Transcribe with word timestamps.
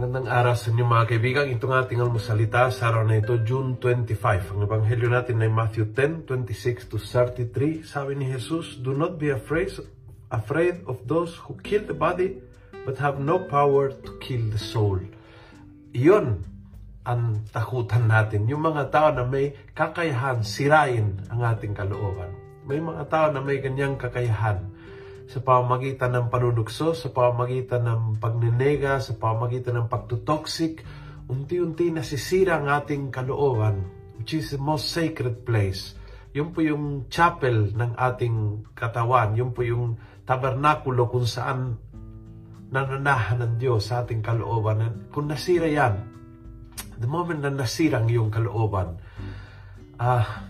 araw 0.00 0.56
sa 0.56 0.72
inyo 0.72 0.88
mga 0.88 1.12
kaibigan. 1.12 1.44
Itong 1.52 1.76
ating 1.76 2.00
almusalita 2.00 2.72
sa 2.72 2.88
araw 2.88 3.04
na 3.04 3.20
ito, 3.20 3.36
June 3.44 3.76
25. 3.76 4.56
Ang 4.56 4.64
ebanghelyo 4.64 5.12
natin 5.12 5.44
ay 5.44 5.52
Matthew 5.52 5.92
10, 5.92 6.24
26 6.24 6.88
to 6.88 6.96
33. 6.96 7.84
Sabi 7.84 8.16
ni 8.16 8.32
Jesus, 8.32 8.80
Do 8.80 8.96
not 8.96 9.20
be 9.20 9.28
afraid, 9.28 9.68
afraid 10.32 10.88
of 10.88 11.04
those 11.04 11.36
who 11.44 11.52
kill 11.60 11.84
the 11.84 11.92
body, 11.92 12.40
but 12.88 12.96
have 12.96 13.20
no 13.20 13.44
power 13.44 13.92
to 13.92 14.16
kill 14.24 14.40
the 14.48 14.56
soul. 14.56 14.96
Iyon 15.92 16.48
ang 17.04 17.44
takutan 17.52 18.08
natin. 18.08 18.48
Yung 18.48 18.64
mga 18.64 18.88
tao 18.88 19.12
na 19.12 19.28
may 19.28 19.52
kakayahan, 19.76 20.40
sirain 20.40 21.28
ang 21.28 21.44
ating 21.44 21.76
kalooban. 21.76 22.32
May 22.64 22.80
mga 22.80 23.04
tao 23.12 23.26
na 23.28 23.44
may 23.44 23.60
ganyang 23.60 24.00
kakayahan 24.00 24.64
sa 25.30 25.38
pamamagitan 25.38 26.10
ng 26.10 26.26
panunukso, 26.26 26.90
sa 26.90 27.06
pamamagitan 27.14 27.86
ng 27.86 28.02
pagnenega, 28.18 28.98
sa 28.98 29.14
pamamagitan 29.14 29.78
ng 29.78 29.86
pagtutoxic, 29.86 30.82
unti-unti 31.30 31.94
nasisira 31.94 32.58
ang 32.58 32.66
ating 32.66 33.14
kalooban, 33.14 33.86
which 34.18 34.34
is 34.34 34.50
the 34.50 34.58
most 34.58 34.90
sacred 34.90 35.46
place. 35.46 35.94
Yun 36.34 36.50
po 36.50 36.66
yung 36.66 37.06
chapel 37.06 37.70
ng 37.70 37.94
ating 37.94 38.66
katawan. 38.74 39.38
Yun 39.38 39.54
po 39.54 39.62
yung 39.62 39.94
tabernakulo 40.26 41.06
kung 41.06 41.26
saan 41.30 41.78
nananahan 42.74 43.38
ng 43.38 43.54
Diyos 43.54 43.86
sa 43.86 44.02
ating 44.02 44.26
kalooban. 44.26 45.10
Kung 45.14 45.30
nasira 45.30 45.70
yan, 45.70 45.94
the 46.98 47.06
moment 47.06 47.38
na 47.38 47.54
nasira 47.54 48.02
ang 48.02 48.10
iyong 48.10 48.34
kalooban, 48.34 48.98
ah, 50.02 50.26
uh, 50.26 50.49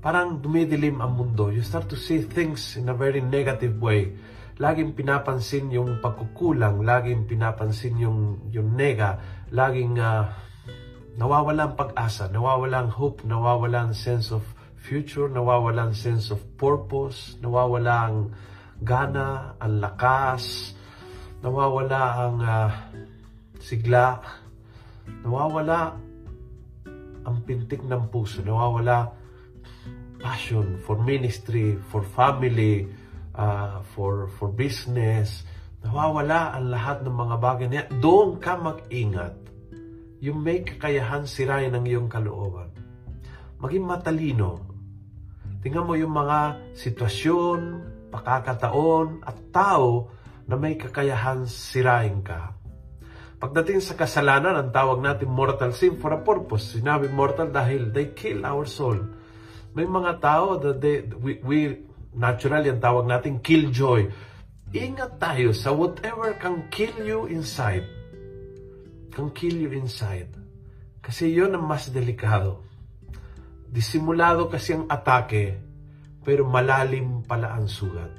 parang 0.00 0.40
dumidilim 0.40 0.96
ang 1.04 1.12
mundo. 1.12 1.52
You 1.52 1.60
start 1.60 1.92
to 1.92 1.96
see 1.96 2.24
things 2.24 2.80
in 2.80 2.88
a 2.88 2.96
very 2.96 3.20
negative 3.20 3.76
way. 3.76 4.16
Laging 4.60 4.92
pinapansin 4.96 5.72
yung 5.72 6.00
pagkukulang, 6.00 6.84
laging 6.84 7.24
pinapansin 7.24 7.96
yung, 7.96 8.48
yung 8.52 8.76
nega, 8.76 9.16
laging 9.52 9.96
uh, 9.96 10.28
nawawala 11.16 11.72
ang 11.72 11.74
pag-asa, 11.76 12.28
nawawala 12.28 12.84
ang 12.84 12.90
hope, 12.92 13.24
nawawala 13.24 13.88
ang 13.88 13.94
sense 13.96 14.32
of 14.32 14.44
future, 14.80 15.28
nawawala 15.28 15.88
ang 15.88 15.94
sense 15.96 16.32
of 16.32 16.40
purpose, 16.60 17.36
nawawala 17.40 17.94
ang 18.08 18.18
gana, 18.80 19.56
ang 19.60 19.80
lakas, 19.80 20.76
nawawala 21.40 22.00
ang 22.20 22.36
uh, 22.40 22.68
sigla, 23.60 24.20
nawawala 25.24 25.96
ang 27.24 27.36
pintik 27.44 27.84
ng 27.84 28.08
puso, 28.08 28.40
nawawala 28.40 29.19
passion 30.20 30.78
for 30.84 31.00
ministry, 31.00 31.80
for 31.88 32.04
family, 32.04 32.86
uh, 33.34 33.80
for 33.96 34.28
for 34.36 34.52
business, 34.52 35.48
nawawala 35.80 36.54
ang 36.54 36.68
lahat 36.68 37.02
ng 37.02 37.16
mga 37.16 37.36
bagay 37.40 37.66
niya. 37.66 37.84
Doon 37.98 38.36
ka 38.38 38.60
mag-ingat. 38.60 39.34
Yung 40.20 40.44
may 40.44 40.60
kakayahan 40.60 41.24
sirain 41.24 41.72
ang 41.72 41.88
iyong 41.88 42.12
kalooban. 42.12 42.68
Maging 43.56 43.88
matalino. 43.88 44.68
Tingnan 45.64 45.88
mo 45.88 45.96
yung 45.96 46.12
mga 46.12 46.72
sitwasyon, 46.76 47.60
pakakataon, 48.12 49.24
at 49.24 49.36
tao 49.48 50.12
na 50.44 50.60
may 50.60 50.76
kakayahan 50.76 51.48
sirain 51.48 52.20
ka. 52.20 52.52
Pagdating 53.40 53.80
sa 53.80 53.96
kasalanan, 53.96 54.60
ang 54.60 54.68
tawag 54.68 55.00
natin 55.00 55.32
mortal 55.32 55.72
sin 55.72 55.96
for 55.96 56.12
a 56.12 56.20
purpose. 56.20 56.76
Sinabi 56.76 57.08
mortal 57.08 57.48
dahil 57.48 57.88
they 57.88 58.12
kill 58.12 58.44
our 58.44 58.68
soul 58.68 59.00
may 59.74 59.86
mga 59.86 60.18
tao 60.18 60.58
that 60.58 60.82
they, 60.82 61.06
we, 61.20 61.38
we 61.46 61.58
naturally 62.14 62.70
ang 62.70 62.82
tawag 62.82 63.06
natin 63.06 63.38
killjoy. 63.38 64.10
Ingat 64.70 65.18
tayo 65.18 65.50
sa 65.54 65.74
whatever 65.74 66.34
can 66.38 66.66
kill 66.70 66.94
you 67.02 67.26
inside. 67.30 67.86
Can 69.10 69.30
kill 69.34 69.54
you 69.54 69.70
inside. 69.74 70.30
Kasi 71.02 71.30
yon 71.30 71.54
ang 71.54 71.66
mas 71.66 71.90
delikado. 71.90 72.62
Disimulado 73.70 74.50
kasi 74.50 74.74
ang 74.74 74.86
atake, 74.90 75.58
pero 76.22 76.46
malalim 76.46 77.22
pala 77.26 77.54
ang 77.54 77.70
sugat. 77.70 78.10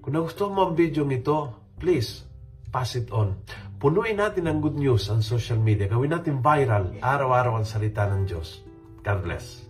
Kung 0.00 0.14
nagustuhan 0.16 0.54
mo 0.54 0.60
ang 0.70 0.74
video 0.74 1.02
nito, 1.06 1.70
please, 1.78 2.24
pass 2.70 2.94
it 2.94 3.10
on. 3.10 3.38
Punuin 3.78 4.18
natin 4.18 4.46
ang 4.46 4.58
good 4.58 4.78
news 4.78 5.10
ang 5.10 5.22
social 5.22 5.58
media. 5.58 5.90
Gawin 5.90 6.14
natin 6.14 6.42
viral, 6.42 6.96
araw-araw 6.98 7.60
ang 7.60 7.66
salita 7.66 8.06
ng 8.06 8.26
Diyos. 8.26 8.62
God 9.02 9.20
bless. 9.22 9.69